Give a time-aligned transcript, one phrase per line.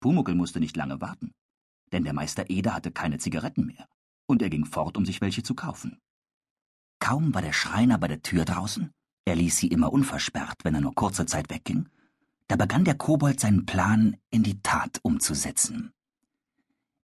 [0.00, 1.32] Pumuckel musste nicht lange warten,
[1.92, 3.86] denn der Meister Eder hatte keine Zigaretten mehr,
[4.26, 5.98] und er ging fort, um sich welche zu kaufen.
[6.98, 8.90] Kaum war der Schreiner bei der Tür draußen,
[9.24, 11.88] er ließ sie immer unversperrt, wenn er nur kurze Zeit wegging,
[12.48, 15.92] da begann der Kobold seinen Plan in die Tat umzusetzen.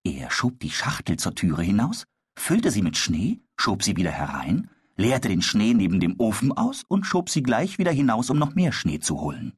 [0.02, 2.04] Er schob die Schachtel zur Türe hinaus,
[2.36, 6.84] füllte sie mit Schnee, schob sie wieder herein, leerte den Schnee neben dem Ofen aus
[6.88, 9.52] und schob sie gleich wieder hinaus, um noch mehr Schnee zu holen.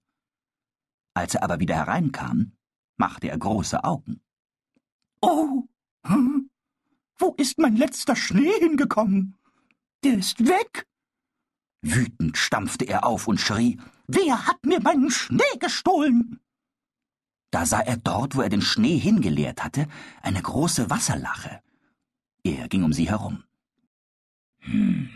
[1.14, 2.52] Als er aber wieder hereinkam,
[2.98, 4.20] machte er große Augen.
[5.20, 5.64] Oh,
[6.04, 6.50] hm,
[7.18, 9.36] wo ist mein letzter Schnee hingekommen?
[10.04, 10.86] Der ist weg.
[11.82, 16.40] Wütend stampfte er auf und schrie, Wer hat mir meinen Schnee gestohlen?
[17.50, 19.86] Da sah er dort, wo er den Schnee hingeleert hatte,
[20.22, 21.60] eine große Wasserlache.
[22.42, 23.44] Er ging um sie herum.
[24.60, 25.08] Hm,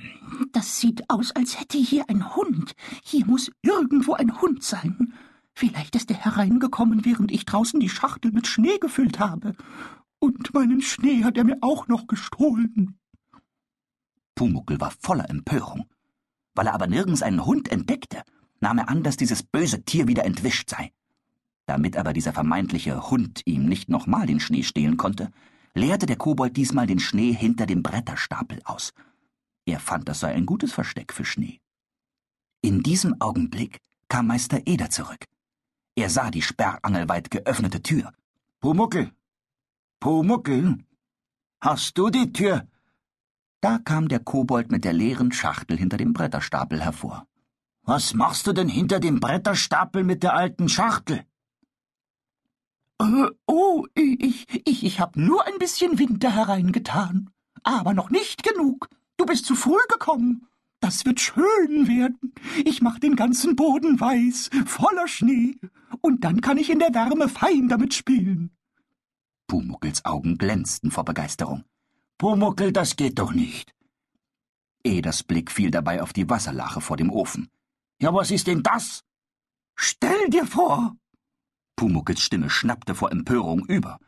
[0.52, 2.74] das sieht aus, als hätte hier ein Hund.
[3.02, 5.14] Hier muss irgendwo ein Hund sein.
[5.54, 9.54] Vielleicht ist er hereingekommen, während ich draußen die Schachtel mit Schnee gefüllt habe.
[10.18, 12.98] Und meinen Schnee hat er mir auch noch gestohlen.
[14.34, 15.86] Pumuckel war voller Empörung.
[16.54, 18.22] Weil er aber nirgends einen Hund entdeckte,
[18.60, 20.92] nahm er an, dass dieses böse Tier wieder entwischt sei.
[21.66, 25.30] Damit aber dieser vermeintliche Hund ihm nicht nochmal den Schnee stehlen konnte,
[25.74, 28.92] leerte der Kobold diesmal den Schnee hinter dem Bretterstapel aus.
[29.64, 31.60] Er fand, das sei ein gutes Versteck für Schnee.
[32.62, 35.26] In diesem Augenblick kam Meister Eder zurück.
[35.94, 38.12] Er sah die sperrangelweit geöffnete Tür.
[38.60, 39.12] Pumuckel!
[40.00, 40.78] Pumuckel!
[41.60, 42.66] Hast du die Tür?
[43.60, 47.26] Da kam der Kobold mit der leeren Schachtel hinter dem Bretterstapel hervor.
[47.82, 51.24] Was machst du denn hinter dem Bretterstapel mit der alten Schachtel?
[53.00, 57.30] Äh, oh, ich, ich, ich hab nur ein bisschen Winter hereingetan.
[57.64, 58.88] Aber noch nicht genug.
[59.16, 60.48] Du bist zu früh gekommen.
[60.80, 62.34] Das wird schön werden.
[62.64, 65.56] Ich mach den ganzen Boden weiß, voller Schnee.
[66.02, 68.50] Und dann kann ich in der Wärme fein damit spielen.
[69.46, 71.64] Pumuckels Augen glänzten vor Begeisterung.
[72.18, 73.74] Pumuckel, das geht doch nicht.
[74.84, 77.48] Eders Blick fiel dabei auf die Wasserlache vor dem Ofen.
[78.00, 79.04] Ja, was ist denn das?
[79.76, 80.96] Stell dir vor!
[81.76, 83.98] Pumuckels Stimme schnappte vor Empörung über.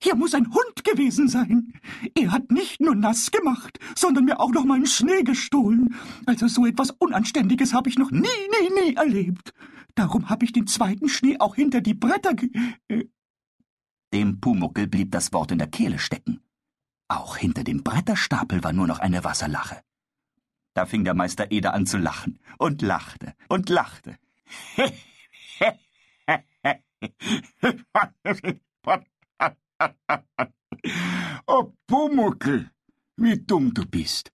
[0.00, 1.72] Hier muss ein Hund gewesen sein.
[2.14, 5.94] Er hat nicht nur nass gemacht, sondern mir auch noch meinen Schnee gestohlen.
[6.26, 9.52] Also so etwas Unanständiges habe ich noch nie, nie, nie erlebt.
[9.94, 12.50] Darum habe ich den zweiten Schnee auch hinter die Bretter ge...
[12.88, 13.04] Äh.
[14.12, 16.40] Dem Pumuckel blieb das Wort in der Kehle stecken.
[17.08, 19.82] Auch hinter dem Bretterstapel war nur noch eine Wasserlache.
[20.74, 24.16] Da fing der Meister Eder an zu lachen und lachte und lachte.
[31.46, 32.70] oh, Pumuckel,
[33.16, 34.32] wie dumm du bist.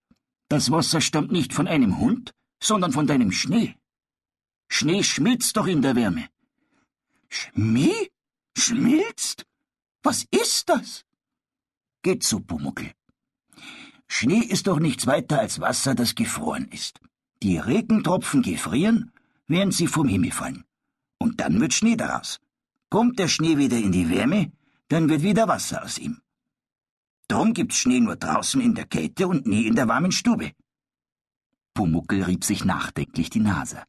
[0.48, 2.32] Das Wasser stammt nicht von einem Hund,
[2.62, 3.74] sondern von deinem Schnee.
[4.68, 6.28] Schnee schmilzt doch in der Wärme.
[7.28, 8.10] Schnee?
[8.56, 9.44] Schmilzt?
[10.02, 11.04] Was ist das?
[12.02, 12.92] Geht zu, Pumuckel.
[14.06, 17.00] Schnee ist doch nichts weiter als Wasser, das gefroren ist.
[17.42, 19.12] Die Regentropfen gefrieren,
[19.46, 20.64] während sie vom Himmel fallen.
[21.18, 22.40] Und dann wird Schnee daraus.
[22.90, 24.52] Kommt der Schnee wieder in die Wärme,
[24.88, 26.20] dann wird wieder Wasser aus ihm.
[27.28, 30.52] Drum gibt's Schnee nur draußen in der Kälte und nie in der warmen Stube.
[31.74, 33.82] Pumuckel rieb sich nachdenklich die Nase.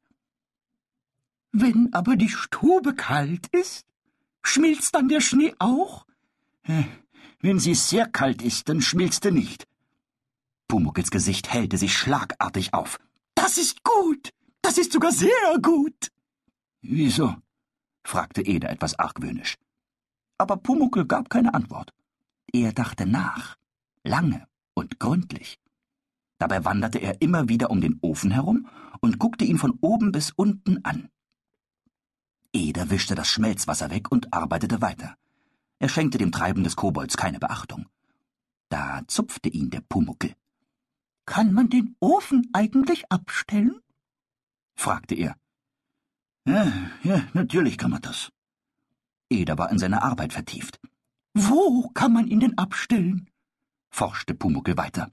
[1.51, 3.85] Wenn aber die Stube kalt ist,
[4.43, 6.05] schmilzt dann der Schnee auch?
[7.39, 9.67] Wenn sie sehr kalt ist, dann schmilzt er nicht.
[10.67, 12.99] Pumuckels Gesicht hellte sich schlagartig auf.
[13.33, 14.31] Das ist gut.
[14.61, 16.11] Das ist sogar sehr gut.
[16.81, 17.35] Wieso?
[18.03, 19.55] fragte Eder etwas argwöhnisch.
[20.37, 21.91] Aber Pumuckel gab keine Antwort.
[22.51, 23.57] Er dachte nach,
[24.03, 25.59] lange und gründlich.
[26.37, 28.67] Dabei wanderte er immer wieder um den Ofen herum
[29.01, 31.09] und guckte ihn von oben bis unten an.
[32.59, 35.15] Eder wischte das Schmelzwasser weg und arbeitete weiter.
[35.79, 37.87] Er schenkte dem Treiben des Kobolds keine Beachtung.
[38.67, 40.35] Da zupfte ihn der Pumuckel.
[41.25, 43.79] Kann man den Ofen eigentlich abstellen?
[44.75, 45.37] fragte er.
[46.45, 46.63] Ja,
[47.03, 48.29] ja, natürlich kann man das.
[49.29, 50.81] Eder war in seine Arbeit vertieft.
[51.33, 53.29] Wo kann man ihn denn abstellen?
[53.89, 55.11] forschte Pumuckel weiter.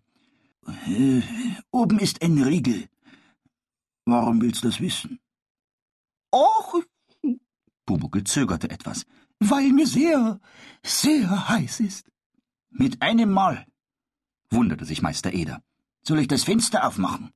[0.87, 1.23] Äh,
[1.71, 2.89] oben ist ein Riegel.
[4.05, 5.21] Warum willst du das wissen?
[6.33, 6.83] Och,
[7.87, 9.07] Pumuckel zögerte etwas.
[9.39, 10.41] Weil mir sehr,
[10.83, 12.11] sehr heiß ist.
[12.71, 13.67] Mit einem Mal,
[14.51, 15.63] wunderte sich Meister Eder.
[16.03, 17.33] Soll ich das Fenster aufmachen?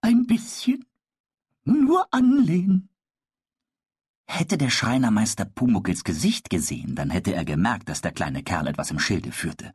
[0.00, 0.84] Ein bisschen.
[1.64, 2.88] Nur anlehnen.
[4.26, 8.90] Hätte der Schreinermeister Pumuckels Gesicht gesehen, dann hätte er gemerkt, dass der kleine Kerl etwas
[8.90, 9.72] im Schilde führte.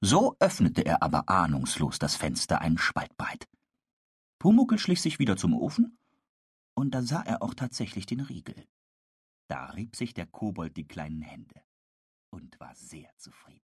[0.00, 3.46] So öffnete er aber ahnungslos das Fenster einen Spalt breit.
[4.38, 5.98] Pumuckel schlich sich wieder zum Ofen,
[6.74, 8.66] und da sah er auch tatsächlich den Riegel.
[9.50, 11.60] Da rieb sich der Kobold die kleinen Hände
[12.30, 13.60] und war sehr zufrieden.